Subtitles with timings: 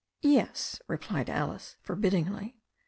[0.23, 2.55] "Yes," replied Alice forbiddingly.